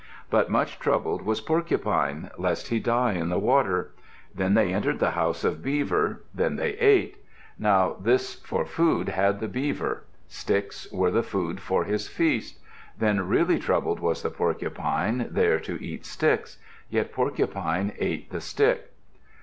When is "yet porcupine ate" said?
16.89-18.31